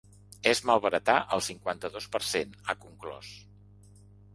És 0.51 0.61
malbaratar 0.69 1.19
el 1.37 1.45
cinquanta-dos 1.49 2.11
per 2.17 2.25
cent, 2.31 2.59
ha 2.67 2.81
conclòs. 2.87 3.33